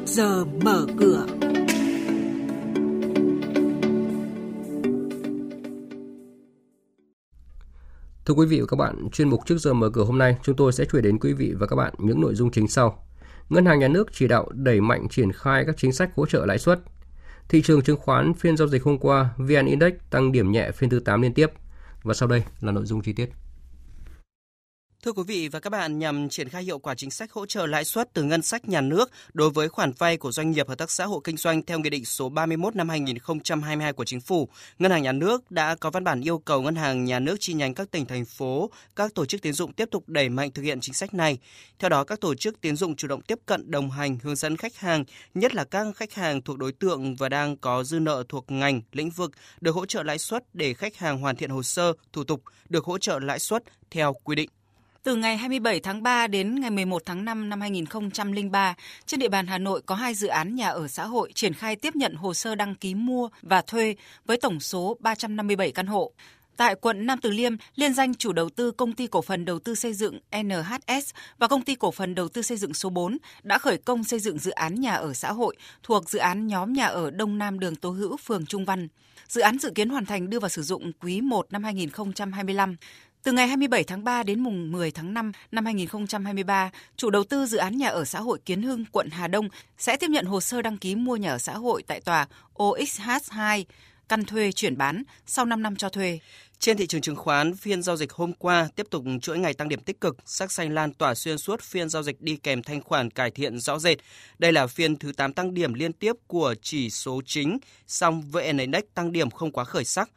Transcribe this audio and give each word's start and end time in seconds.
trước 0.00 0.06
giờ 0.06 0.44
mở 0.44 0.86
cửa. 0.98 1.26
Thưa 8.24 8.34
quý 8.34 8.46
vị 8.46 8.60
và 8.60 8.66
các 8.66 8.76
bạn, 8.76 9.08
chuyên 9.12 9.28
mục 9.28 9.40
trước 9.46 9.58
giờ 9.58 9.72
mở 9.72 9.90
cửa 9.90 10.04
hôm 10.04 10.18
nay 10.18 10.36
chúng 10.42 10.56
tôi 10.56 10.72
sẽ 10.72 10.84
chuyển 10.84 11.02
đến 11.02 11.18
quý 11.18 11.32
vị 11.32 11.54
và 11.58 11.66
các 11.66 11.76
bạn 11.76 11.94
những 11.98 12.20
nội 12.20 12.34
dung 12.34 12.50
chính 12.50 12.68
sau. 12.68 13.06
Ngân 13.48 13.66
hàng 13.66 13.78
Nhà 13.78 13.88
nước 13.88 14.08
chỉ 14.12 14.28
đạo 14.28 14.48
đẩy 14.52 14.80
mạnh 14.80 15.08
triển 15.08 15.32
khai 15.32 15.64
các 15.66 15.76
chính 15.78 15.92
sách 15.92 16.10
hỗ 16.16 16.26
trợ 16.26 16.46
lãi 16.46 16.58
suất. 16.58 16.80
Thị 17.48 17.62
trường 17.62 17.82
chứng 17.82 17.96
khoán 17.96 18.34
phiên 18.34 18.56
giao 18.56 18.68
dịch 18.68 18.82
hôm 18.82 18.98
qua, 18.98 19.28
VN 19.36 19.66
Index 19.66 19.92
tăng 20.10 20.32
điểm 20.32 20.52
nhẹ 20.52 20.70
phiên 20.70 20.90
thứ 20.90 21.00
8 21.00 21.22
liên 21.22 21.34
tiếp. 21.34 21.50
Và 22.02 22.14
sau 22.14 22.28
đây 22.28 22.44
là 22.60 22.72
nội 22.72 22.86
dung 22.86 23.02
chi 23.02 23.12
tiết. 23.12 23.30
Thưa 25.02 25.12
quý 25.12 25.22
vị 25.26 25.48
và 25.48 25.60
các 25.60 25.70
bạn, 25.70 25.98
nhằm 25.98 26.28
triển 26.28 26.48
khai 26.48 26.62
hiệu 26.62 26.78
quả 26.78 26.94
chính 26.94 27.10
sách 27.10 27.32
hỗ 27.32 27.46
trợ 27.46 27.66
lãi 27.66 27.84
suất 27.84 28.08
từ 28.12 28.22
ngân 28.22 28.42
sách 28.42 28.68
nhà 28.68 28.80
nước 28.80 29.10
đối 29.32 29.50
với 29.50 29.68
khoản 29.68 29.92
vay 29.98 30.16
của 30.16 30.32
doanh 30.32 30.50
nghiệp 30.50 30.68
hợp 30.68 30.78
tác 30.78 30.90
xã 30.90 31.04
hộ 31.04 31.20
kinh 31.20 31.36
doanh 31.36 31.62
theo 31.62 31.78
Nghị 31.78 31.90
định 31.90 32.04
số 32.04 32.28
31 32.28 32.76
năm 32.76 32.88
2022 32.88 33.92
của 33.92 34.04
Chính 34.04 34.20
phủ, 34.20 34.48
Ngân 34.78 34.90
hàng 34.90 35.02
Nhà 35.02 35.12
nước 35.12 35.50
đã 35.50 35.74
có 35.74 35.90
văn 35.90 36.04
bản 36.04 36.20
yêu 36.20 36.38
cầu 36.38 36.62
Ngân 36.62 36.74
hàng 36.74 37.04
Nhà 37.04 37.18
nước 37.18 37.36
chi 37.40 37.52
nhánh 37.52 37.74
các 37.74 37.90
tỉnh, 37.90 38.06
thành 38.06 38.24
phố, 38.24 38.70
các 38.96 39.14
tổ 39.14 39.26
chức 39.26 39.42
tiến 39.42 39.52
dụng 39.52 39.72
tiếp 39.72 39.88
tục 39.90 40.08
đẩy 40.08 40.28
mạnh 40.28 40.50
thực 40.50 40.62
hiện 40.62 40.80
chính 40.80 40.94
sách 40.94 41.14
này. 41.14 41.38
Theo 41.78 41.88
đó, 41.88 42.04
các 42.04 42.20
tổ 42.20 42.34
chức 42.34 42.60
tiến 42.60 42.76
dụng 42.76 42.96
chủ 42.96 43.08
động 43.08 43.22
tiếp 43.22 43.38
cận 43.46 43.70
đồng 43.70 43.90
hành, 43.90 44.18
hướng 44.22 44.36
dẫn 44.36 44.56
khách 44.56 44.76
hàng, 44.76 45.04
nhất 45.34 45.54
là 45.54 45.64
các 45.64 45.86
khách 45.96 46.14
hàng 46.14 46.42
thuộc 46.42 46.58
đối 46.58 46.72
tượng 46.72 47.16
và 47.16 47.28
đang 47.28 47.56
có 47.56 47.84
dư 47.84 47.98
nợ 47.98 48.24
thuộc 48.28 48.50
ngành, 48.50 48.80
lĩnh 48.92 49.10
vực, 49.10 49.30
được 49.60 49.74
hỗ 49.74 49.86
trợ 49.86 50.02
lãi 50.02 50.18
suất 50.18 50.44
để 50.54 50.74
khách 50.74 50.96
hàng 50.96 51.18
hoàn 51.18 51.36
thiện 51.36 51.50
hồ 51.50 51.62
sơ, 51.62 51.92
thủ 52.12 52.24
tục, 52.24 52.42
được 52.68 52.84
hỗ 52.84 52.98
trợ 52.98 53.18
lãi 53.18 53.38
suất 53.38 53.62
theo 53.90 54.12
quy 54.12 54.36
định. 54.36 54.50
Từ 55.02 55.16
ngày 55.16 55.36
27 55.36 55.80
tháng 55.80 56.02
3 56.02 56.26
đến 56.26 56.60
ngày 56.60 56.70
11 56.70 57.02
tháng 57.06 57.24
5 57.24 57.48
năm 57.48 57.60
2003, 57.60 58.74
trên 59.06 59.20
địa 59.20 59.28
bàn 59.28 59.46
Hà 59.46 59.58
Nội 59.58 59.82
có 59.86 59.94
hai 59.94 60.14
dự 60.14 60.28
án 60.28 60.54
nhà 60.54 60.68
ở 60.68 60.88
xã 60.88 61.04
hội 61.04 61.32
triển 61.34 61.54
khai 61.54 61.76
tiếp 61.76 61.96
nhận 61.96 62.14
hồ 62.14 62.34
sơ 62.34 62.54
đăng 62.54 62.74
ký 62.74 62.94
mua 62.94 63.28
và 63.42 63.62
thuê 63.62 63.96
với 64.26 64.36
tổng 64.36 64.60
số 64.60 64.96
357 65.00 65.72
căn 65.72 65.86
hộ. 65.86 66.12
Tại 66.56 66.74
quận 66.74 67.06
Nam 67.06 67.18
Từ 67.22 67.30
Liêm, 67.30 67.52
liên 67.76 67.94
danh 67.94 68.14
chủ 68.14 68.32
đầu 68.32 68.48
tư 68.50 68.70
công 68.70 68.92
ty 68.92 69.06
cổ 69.06 69.22
phần 69.22 69.44
đầu 69.44 69.58
tư 69.58 69.74
xây 69.74 69.92
dựng 69.92 70.18
NHS 70.42 71.10
và 71.38 71.48
công 71.48 71.62
ty 71.62 71.74
cổ 71.74 71.90
phần 71.90 72.14
đầu 72.14 72.28
tư 72.28 72.42
xây 72.42 72.56
dựng 72.56 72.74
số 72.74 72.90
4 72.90 73.18
đã 73.42 73.58
khởi 73.58 73.78
công 73.78 74.04
xây 74.04 74.20
dựng 74.20 74.38
dự 74.38 74.50
án 74.50 74.80
nhà 74.80 74.94
ở 74.94 75.14
xã 75.14 75.32
hội 75.32 75.56
thuộc 75.82 76.10
dự 76.10 76.18
án 76.18 76.46
nhóm 76.46 76.72
nhà 76.72 76.86
ở 76.86 77.10
Đông 77.10 77.38
Nam 77.38 77.60
đường 77.60 77.76
Tố 77.76 77.90
Hữu, 77.90 78.16
phường 78.16 78.46
Trung 78.46 78.64
Văn. 78.64 78.88
Dự 79.28 79.40
án 79.40 79.58
dự 79.58 79.70
kiến 79.74 79.88
hoàn 79.88 80.06
thành 80.06 80.30
đưa 80.30 80.40
vào 80.40 80.48
sử 80.48 80.62
dụng 80.62 80.92
quý 81.00 81.20
1 81.20 81.46
năm 81.52 81.64
2025. 81.64 82.76
Từ 83.22 83.32
ngày 83.32 83.48
27 83.48 83.84
tháng 83.84 84.04
3 84.04 84.22
đến 84.22 84.40
mùng 84.40 84.72
10 84.72 84.90
tháng 84.90 85.14
5 85.14 85.32
năm 85.52 85.64
2023, 85.64 86.70
chủ 86.96 87.10
đầu 87.10 87.24
tư 87.24 87.46
dự 87.46 87.58
án 87.58 87.78
nhà 87.78 87.88
ở 87.88 88.04
xã 88.04 88.20
hội 88.20 88.38
Kiến 88.44 88.62
Hưng, 88.62 88.84
quận 88.92 89.10
Hà 89.10 89.28
Đông 89.28 89.48
sẽ 89.78 89.96
tiếp 89.96 90.10
nhận 90.10 90.24
hồ 90.24 90.40
sơ 90.40 90.62
đăng 90.62 90.78
ký 90.78 90.94
mua 90.94 91.16
nhà 91.16 91.30
ở 91.30 91.38
xã 91.38 91.52
hội 91.52 91.82
tại 91.86 92.00
tòa 92.00 92.28
OXH2, 92.54 93.64
căn 94.08 94.24
thuê 94.24 94.52
chuyển 94.52 94.76
bán 94.76 95.02
sau 95.26 95.44
5 95.44 95.62
năm 95.62 95.76
cho 95.76 95.88
thuê. 95.88 96.18
Trên 96.58 96.76
thị 96.76 96.86
trường 96.86 97.00
chứng 97.00 97.16
khoán, 97.16 97.56
phiên 97.56 97.82
giao 97.82 97.96
dịch 97.96 98.12
hôm 98.12 98.32
qua 98.32 98.68
tiếp 98.76 98.86
tục 98.90 99.04
chuỗi 99.22 99.38
ngày 99.38 99.54
tăng 99.54 99.68
điểm 99.68 99.80
tích 99.80 100.00
cực, 100.00 100.16
sắc 100.24 100.52
xanh 100.52 100.74
lan 100.74 100.94
tỏa 100.94 101.14
xuyên 101.14 101.38
suốt 101.38 101.62
phiên 101.62 101.88
giao 101.88 102.02
dịch 102.02 102.20
đi 102.20 102.36
kèm 102.36 102.62
thanh 102.62 102.82
khoản 102.82 103.10
cải 103.10 103.30
thiện 103.30 103.58
rõ 103.58 103.78
rệt. 103.78 103.98
Đây 104.38 104.52
là 104.52 104.66
phiên 104.66 104.96
thứ 104.96 105.12
8 105.12 105.32
tăng 105.32 105.54
điểm 105.54 105.74
liên 105.74 105.92
tiếp 105.92 106.12
của 106.26 106.54
chỉ 106.62 106.90
số 106.90 107.20
chính, 107.26 107.58
song 107.86 108.22
VN 108.22 108.58
Index 108.58 108.82
tăng 108.94 109.12
điểm 109.12 109.30
không 109.30 109.52
quá 109.52 109.64
khởi 109.64 109.84
sắc. 109.84 110.10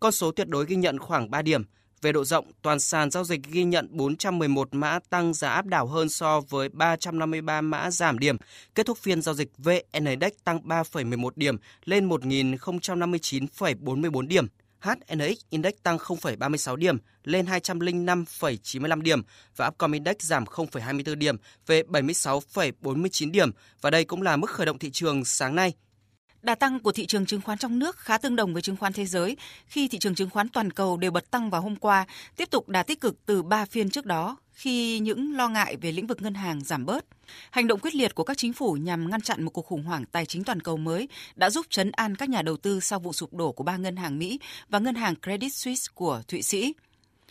Con 0.00 0.12
số 0.12 0.30
tuyệt 0.30 0.48
đối 0.48 0.66
ghi 0.66 0.76
nhận 0.76 0.98
khoảng 0.98 1.30
3 1.30 1.42
điểm– 1.42 1.64
về 2.02 2.12
độ 2.12 2.24
rộng, 2.24 2.52
toàn 2.62 2.80
sàn 2.80 3.10
giao 3.10 3.24
dịch 3.24 3.40
ghi 3.42 3.64
nhận 3.64 3.88
411 3.90 4.74
mã 4.74 4.98
tăng 5.10 5.34
giá 5.34 5.50
áp 5.50 5.66
đảo 5.66 5.86
hơn 5.86 6.08
so 6.08 6.40
với 6.40 6.68
353 6.68 7.60
mã 7.60 7.90
giảm 7.90 8.18
điểm. 8.18 8.36
Kết 8.74 8.86
thúc 8.86 8.98
phiên 8.98 9.22
giao 9.22 9.34
dịch 9.34 9.48
VN 9.58 10.04
Index 10.04 10.32
tăng 10.44 10.58
3,11 10.58 11.30
điểm 11.36 11.56
lên 11.84 12.08
1.059,44 12.08 14.26
điểm. 14.26 14.46
HNX 14.80 15.36
Index 15.50 15.72
tăng 15.82 15.96
0,36 15.96 16.76
điểm 16.76 16.98
lên 17.24 17.46
205,95 17.46 19.02
điểm 19.02 19.22
và 19.56 19.66
Upcom 19.66 19.92
Index 19.92 20.16
giảm 20.20 20.44
0,24 20.44 21.14
điểm 21.14 21.36
về 21.66 21.82
76,49 21.82 23.30
điểm 23.30 23.50
và 23.80 23.90
đây 23.90 24.04
cũng 24.04 24.22
là 24.22 24.36
mức 24.36 24.50
khởi 24.50 24.66
động 24.66 24.78
thị 24.78 24.90
trường 24.90 25.24
sáng 25.24 25.54
nay 25.54 25.72
Đà 26.42 26.54
tăng 26.54 26.80
của 26.80 26.92
thị 26.92 27.06
trường 27.06 27.26
chứng 27.26 27.40
khoán 27.40 27.58
trong 27.58 27.78
nước 27.78 27.96
khá 27.98 28.18
tương 28.18 28.36
đồng 28.36 28.52
với 28.52 28.62
chứng 28.62 28.76
khoán 28.76 28.92
thế 28.92 29.06
giới 29.06 29.36
khi 29.66 29.88
thị 29.88 29.98
trường 29.98 30.14
chứng 30.14 30.30
khoán 30.30 30.48
toàn 30.48 30.70
cầu 30.70 30.96
đều 30.96 31.10
bật 31.10 31.30
tăng 31.30 31.50
vào 31.50 31.60
hôm 31.60 31.76
qua, 31.76 32.06
tiếp 32.36 32.50
tục 32.50 32.68
đà 32.68 32.82
tích 32.82 33.00
cực 33.00 33.26
từ 33.26 33.42
3 33.42 33.64
phiên 33.64 33.90
trước 33.90 34.06
đó 34.06 34.36
khi 34.52 34.98
những 34.98 35.36
lo 35.36 35.48
ngại 35.48 35.76
về 35.76 35.92
lĩnh 35.92 36.06
vực 36.06 36.22
ngân 36.22 36.34
hàng 36.34 36.64
giảm 36.64 36.86
bớt. 36.86 37.04
Hành 37.50 37.66
động 37.66 37.80
quyết 37.80 37.94
liệt 37.94 38.14
của 38.14 38.24
các 38.24 38.38
chính 38.38 38.52
phủ 38.52 38.72
nhằm 38.72 39.10
ngăn 39.10 39.20
chặn 39.20 39.42
một 39.42 39.50
cuộc 39.50 39.66
khủng 39.66 39.82
hoảng 39.82 40.04
tài 40.12 40.26
chính 40.26 40.44
toàn 40.44 40.60
cầu 40.60 40.76
mới 40.76 41.08
đã 41.34 41.50
giúp 41.50 41.66
chấn 41.70 41.90
an 41.90 42.16
các 42.16 42.28
nhà 42.28 42.42
đầu 42.42 42.56
tư 42.56 42.80
sau 42.80 42.98
vụ 42.98 43.12
sụp 43.12 43.34
đổ 43.34 43.52
của 43.52 43.64
ba 43.64 43.76
ngân 43.76 43.96
hàng 43.96 44.18
Mỹ 44.18 44.40
và 44.68 44.78
ngân 44.78 44.94
hàng 44.94 45.14
Credit 45.22 45.54
Suisse 45.54 45.90
của 45.94 46.22
Thụy 46.28 46.42
Sĩ. 46.42 46.74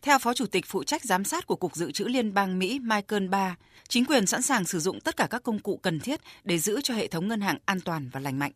Theo 0.02 0.20
Phó 0.20 0.34
Chủ 0.34 0.46
tịch 0.46 0.66
phụ 0.68 0.84
trách 0.84 1.04
giám 1.04 1.24
sát 1.24 1.48
của 1.48 1.56
Cục 1.56 1.76
Dự 1.76 1.92
trữ 1.92 2.06
Liên 2.06 2.34
bang 2.34 2.60
Mỹ 2.60 2.80
Michael 2.80 3.28
Barr, 3.28 3.54
chính 3.88 4.06
quyền 4.06 4.26
sẵn 4.26 4.42
sàng 4.42 4.66
sử 4.66 4.80
dụng 4.80 5.00
tất 5.00 5.18
cả 5.18 5.28
các 5.30 5.44
công 5.44 5.60
cụ 5.60 5.80
cần 5.84 6.00
thiết 6.00 6.20
để 6.44 6.58
giữ 6.58 6.82
cho 6.82 6.94
hệ 6.94 7.08
thống 7.08 7.28
ngân 7.28 7.42
hàng 7.42 7.58
an 7.66 7.80
toàn 7.82 8.10
và 8.12 8.20
lành 8.20 8.40
mạnh. 8.40 8.52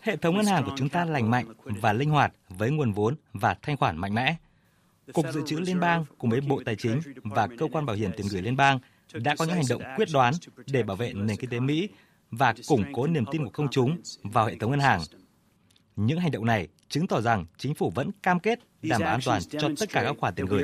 Hệ 0.00 0.16
thống 0.16 0.36
ngân 0.36 0.46
hàng 0.46 0.64
của 0.64 0.72
chúng 0.76 0.88
ta 0.88 1.04
lành 1.04 1.30
mạnh 1.30 1.46
và 1.64 1.92
linh 1.92 2.10
hoạt 2.10 2.32
với 2.48 2.70
nguồn 2.70 2.92
vốn 2.92 3.14
và 3.32 3.56
thanh 3.62 3.76
khoản 3.76 3.96
mạnh 3.96 4.14
mẽ. 4.14 4.36
Cục 5.12 5.26
Dự 5.32 5.42
trữ 5.46 5.56
Liên 5.56 5.80
bang 5.80 6.04
cùng 6.18 6.30
với 6.30 6.40
Bộ 6.40 6.62
Tài 6.64 6.76
chính 6.76 7.00
và 7.22 7.48
Cơ 7.58 7.66
quan 7.72 7.86
Bảo 7.86 7.96
hiểm 7.96 8.10
tiền 8.16 8.26
gửi 8.30 8.42
Liên 8.42 8.56
bang 8.56 8.78
đã 9.14 9.34
có 9.38 9.44
những 9.44 9.54
hành 9.56 9.68
động 9.68 9.82
quyết 9.96 10.08
đoán 10.12 10.34
để 10.66 10.82
bảo 10.82 10.96
vệ 10.96 11.12
nền 11.12 11.36
kinh 11.36 11.50
tế 11.50 11.60
Mỹ 11.60 11.88
và 12.30 12.54
củng 12.68 12.84
cố 12.92 13.06
niềm 13.06 13.24
tin 13.32 13.44
của 13.44 13.50
công 13.50 13.68
chúng 13.70 13.96
vào 14.22 14.46
hệ 14.46 14.56
thống 14.56 14.70
ngân 14.70 14.80
hàng. 14.80 15.00
Những 15.96 16.18
hành 16.18 16.30
động 16.30 16.44
này 16.44 16.68
chứng 16.88 17.06
tỏ 17.06 17.20
rằng 17.20 17.44
chính 17.58 17.74
phủ 17.74 17.92
vẫn 17.94 18.10
cam 18.22 18.40
kết 18.40 18.58
đảm 18.82 19.00
bảo 19.00 19.10
an 19.10 19.20
toàn 19.24 19.42
cho 19.50 19.68
tất 19.80 19.88
cả 19.92 20.02
các 20.04 20.16
khoản 20.18 20.34
tiền 20.34 20.46
gửi. 20.46 20.62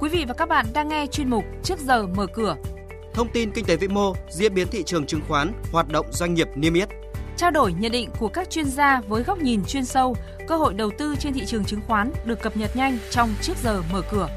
Quý 0.00 0.08
vị 0.08 0.24
và 0.28 0.34
các 0.34 0.48
bạn 0.48 0.66
đang 0.74 0.88
nghe 0.88 1.06
chuyên 1.06 1.30
mục 1.30 1.44
Trước 1.62 1.78
giờ 1.78 2.06
mở 2.06 2.26
cửa. 2.34 2.56
Thông 3.14 3.28
tin 3.32 3.50
kinh 3.50 3.64
tế 3.64 3.76
vĩ 3.76 3.88
mô, 3.88 4.14
diễn 4.30 4.54
biến 4.54 4.68
thị 4.70 4.82
trường 4.86 5.06
chứng 5.06 5.20
khoán, 5.28 5.52
hoạt 5.72 5.88
động 5.88 6.06
doanh 6.12 6.34
nghiệp 6.34 6.48
niêm 6.54 6.74
yết. 6.74 6.88
Trao 7.36 7.50
đổi 7.50 7.72
nhận 7.72 7.92
định 7.92 8.10
của 8.18 8.28
các 8.28 8.50
chuyên 8.50 8.64
gia 8.64 9.00
với 9.00 9.22
góc 9.22 9.38
nhìn 9.38 9.64
chuyên 9.64 9.84
sâu, 9.84 10.16
cơ 10.48 10.56
hội 10.56 10.74
đầu 10.74 10.90
tư 10.98 11.16
trên 11.18 11.32
thị 11.32 11.42
trường 11.46 11.64
chứng 11.64 11.80
khoán 11.86 12.12
được 12.24 12.40
cập 12.42 12.56
nhật 12.56 12.76
nhanh 12.76 12.98
trong 13.10 13.34
Trước 13.42 13.56
giờ 13.62 13.82
mở 13.92 14.02
cửa. 14.10 14.28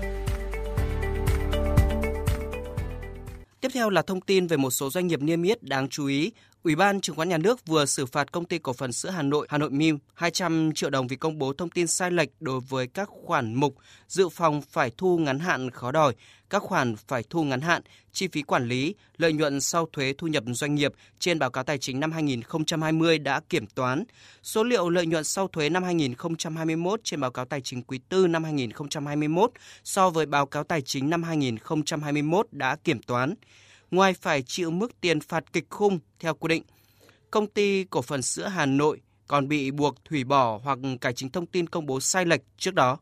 Theo 3.75 3.89
là 3.89 4.01
thông 4.01 4.21
tin 4.21 4.47
về 4.47 4.57
một 4.57 4.71
số 4.71 4.89
doanh 4.89 5.07
nghiệp 5.07 5.21
niêm 5.21 5.43
yết 5.43 5.63
đáng 5.63 5.89
chú 5.89 6.05
ý. 6.05 6.31
Ủy 6.63 6.75
ban 6.75 7.01
Chứng 7.01 7.15
khoán 7.15 7.29
Nhà 7.29 7.37
nước 7.37 7.65
vừa 7.65 7.85
xử 7.85 8.05
phạt 8.05 8.31
công 8.31 8.45
ty 8.45 8.59
cổ 8.59 8.73
phần 8.73 8.91
sữa 8.91 9.09
Hà 9.09 9.21
Nội, 9.21 9.47
Hà 9.49 9.57
Nội 9.57 9.69
Mim 9.69 9.97
200 10.13 10.71
triệu 10.75 10.89
đồng 10.89 11.07
vì 11.07 11.15
công 11.15 11.37
bố 11.37 11.53
thông 11.53 11.69
tin 11.69 11.87
sai 11.87 12.11
lệch 12.11 12.29
đối 12.39 12.59
với 12.59 12.87
các 12.87 13.09
khoản 13.11 13.53
mục 13.53 13.75
dự 14.07 14.29
phòng 14.29 14.61
phải 14.61 14.91
thu 14.97 15.17
ngắn 15.17 15.39
hạn 15.39 15.71
khó 15.71 15.91
đòi, 15.91 16.15
các 16.49 16.63
khoản 16.63 16.95
phải 16.95 17.23
thu 17.29 17.43
ngắn 17.43 17.61
hạn, 17.61 17.81
chi 18.11 18.27
phí 18.27 18.41
quản 18.41 18.67
lý, 18.67 18.95
lợi 19.17 19.33
nhuận 19.33 19.61
sau 19.61 19.87
thuế 19.93 20.13
thu 20.17 20.27
nhập 20.27 20.43
doanh 20.47 20.75
nghiệp 20.75 20.93
trên 21.19 21.39
báo 21.39 21.51
cáo 21.51 21.63
tài 21.63 21.77
chính 21.77 21.99
năm 21.99 22.11
2020 22.11 23.19
đã 23.19 23.41
kiểm 23.49 23.67
toán. 23.67 24.03
Số 24.43 24.63
liệu 24.63 24.89
lợi 24.89 25.05
nhuận 25.05 25.23
sau 25.23 25.47
thuế 25.47 25.69
năm 25.69 25.83
2021 25.83 26.99
trên 27.03 27.21
báo 27.21 27.31
cáo 27.31 27.45
tài 27.45 27.61
chính 27.61 27.83
quý 27.83 27.99
tư 28.09 28.27
năm 28.27 28.43
2021 28.43 29.51
so 29.83 30.09
với 30.09 30.25
báo 30.25 30.45
cáo 30.45 30.63
tài 30.63 30.81
chính 30.81 31.09
năm 31.09 31.23
2021 31.23 32.47
đã 32.51 32.75
kiểm 32.83 33.01
toán 33.01 33.35
ngoài 33.95 34.13
phải 34.13 34.41
chịu 34.41 34.71
mức 34.71 35.01
tiền 35.01 35.19
phạt 35.19 35.53
kịch 35.53 35.65
khung 35.69 35.99
theo 36.19 36.33
quy 36.33 36.47
định. 36.47 36.63
Công 37.31 37.47
ty 37.47 37.83
cổ 37.83 38.01
phần 38.01 38.21
sữa 38.21 38.47
Hà 38.47 38.65
Nội 38.65 39.01
còn 39.27 39.47
bị 39.47 39.71
buộc 39.71 39.95
hủy 40.09 40.23
bỏ 40.23 40.59
hoặc 40.63 40.79
cải 41.01 41.13
chính 41.13 41.29
thông 41.29 41.45
tin 41.45 41.67
công 41.67 41.85
bố 41.85 41.99
sai 41.99 42.25
lệch 42.25 42.41
trước 42.57 42.73
đó. 42.73 42.97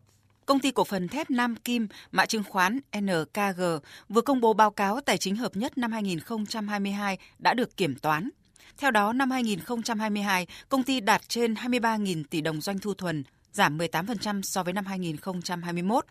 Công 0.46 0.60
ty 0.60 0.72
cổ 0.72 0.84
phần 0.84 1.08
thép 1.08 1.30
Nam 1.30 1.56
Kim, 1.56 1.88
mã 2.12 2.26
chứng 2.26 2.44
khoán 2.44 2.80
NKG 2.98 3.62
vừa 4.10 4.22
công 4.22 4.42
bố 4.42 4.54
báo 4.54 4.72
cáo 4.72 5.02
tài 5.02 5.18
chính 5.18 5.36
hợp 5.36 5.56
nhất 5.56 5.78
năm 5.78 5.92
2022 5.92 7.18
đã 7.40 7.54
được 7.54 7.78
kiểm 7.78 7.96
toán. 7.96 8.30
Theo 8.78 8.92
đó, 8.92 9.14
năm 9.14 9.32
2022, 9.32 10.48
công 10.70 10.84
ty 10.84 11.00
đạt 11.00 11.22
trên 11.30 11.54
23.000 11.54 12.24
tỷ 12.30 12.42
đồng 12.42 12.62
doanh 12.62 12.80
thu 12.80 12.94
thuần, 12.94 13.24
giảm 13.54 13.78
18% 13.78 14.42
so 14.42 14.64
với 14.64 14.74
năm 14.74 14.86
2021. 14.86 16.06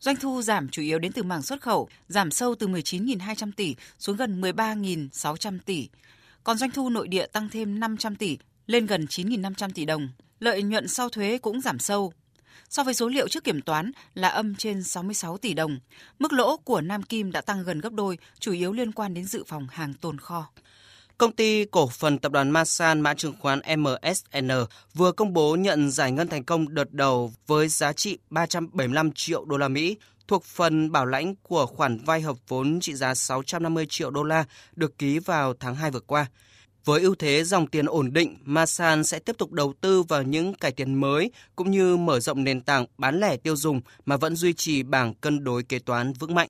Doanh 0.00 0.16
thu 0.16 0.42
giảm 0.42 0.68
chủ 0.68 0.82
yếu 0.82 0.98
đến 0.98 1.12
từ 1.12 1.22
mảng 1.22 1.42
xuất 1.42 1.60
khẩu, 1.60 1.88
giảm 2.08 2.30
sâu 2.30 2.54
từ 2.54 2.68
19.200 2.68 3.50
tỷ 3.56 3.76
xuống 3.98 4.16
gần 4.16 4.40
13.600 4.40 5.58
tỷ. 5.66 5.88
Còn 6.44 6.58
doanh 6.58 6.70
thu 6.70 6.90
nội 6.90 7.08
địa 7.08 7.26
tăng 7.26 7.48
thêm 7.48 7.80
500 7.80 8.16
tỷ, 8.16 8.38
lên 8.66 8.86
gần 8.86 9.04
9.500 9.04 9.70
tỷ 9.74 9.84
đồng. 9.84 10.08
Lợi 10.40 10.62
nhuận 10.62 10.88
sau 10.88 11.08
thuế 11.08 11.38
cũng 11.38 11.60
giảm 11.60 11.78
sâu. 11.78 12.12
So 12.68 12.84
với 12.84 12.94
số 12.94 13.08
liệu 13.08 13.28
trước 13.28 13.44
kiểm 13.44 13.60
toán 13.60 13.92
là 14.14 14.28
âm 14.28 14.54
trên 14.54 14.82
66 14.82 15.38
tỷ 15.38 15.54
đồng, 15.54 15.78
mức 16.18 16.32
lỗ 16.32 16.56
của 16.56 16.80
Nam 16.80 17.02
Kim 17.02 17.32
đã 17.32 17.40
tăng 17.40 17.64
gần 17.64 17.80
gấp 17.80 17.92
đôi, 17.92 18.18
chủ 18.38 18.52
yếu 18.52 18.72
liên 18.72 18.92
quan 18.92 19.14
đến 19.14 19.24
dự 19.24 19.44
phòng 19.46 19.66
hàng 19.70 19.94
tồn 19.94 20.18
kho. 20.18 20.48
Công 21.18 21.32
ty 21.32 21.64
cổ 21.64 21.88
phần 21.88 22.18
tập 22.18 22.32
đoàn 22.32 22.50
Masan 22.50 23.00
mã 23.00 23.14
chứng 23.14 23.34
khoán 23.40 23.60
MSN 23.78 24.50
vừa 24.94 25.12
công 25.12 25.32
bố 25.32 25.56
nhận 25.56 25.90
giải 25.90 26.12
ngân 26.12 26.28
thành 26.28 26.44
công 26.44 26.74
đợt 26.74 26.92
đầu 26.92 27.32
với 27.46 27.68
giá 27.68 27.92
trị 27.92 28.18
375 28.30 29.12
triệu 29.12 29.44
đô 29.44 29.56
la 29.56 29.68
Mỹ 29.68 29.96
thuộc 30.28 30.44
phần 30.44 30.92
bảo 30.92 31.06
lãnh 31.06 31.34
của 31.42 31.66
khoản 31.66 31.98
vay 32.04 32.20
hợp 32.20 32.36
vốn 32.48 32.80
trị 32.80 32.94
giá 32.94 33.14
650 33.14 33.86
triệu 33.88 34.10
đô 34.10 34.22
la 34.22 34.44
được 34.74 34.98
ký 34.98 35.18
vào 35.18 35.54
tháng 35.60 35.74
2 35.74 35.90
vừa 35.90 36.00
qua. 36.00 36.26
Với 36.84 37.00
ưu 37.00 37.14
thế 37.14 37.44
dòng 37.44 37.66
tiền 37.66 37.86
ổn 37.86 38.12
định, 38.12 38.36
Masan 38.44 39.04
sẽ 39.04 39.18
tiếp 39.18 39.38
tục 39.38 39.52
đầu 39.52 39.74
tư 39.80 40.02
vào 40.02 40.22
những 40.22 40.54
cải 40.54 40.72
tiến 40.72 40.94
mới 40.94 41.30
cũng 41.56 41.70
như 41.70 41.96
mở 41.96 42.20
rộng 42.20 42.44
nền 42.44 42.60
tảng 42.60 42.86
bán 42.98 43.20
lẻ 43.20 43.36
tiêu 43.36 43.56
dùng 43.56 43.80
mà 44.06 44.16
vẫn 44.16 44.36
duy 44.36 44.52
trì 44.52 44.82
bảng 44.82 45.14
cân 45.14 45.44
đối 45.44 45.62
kế 45.62 45.78
toán 45.78 46.12
vững 46.12 46.34
mạnh. 46.34 46.44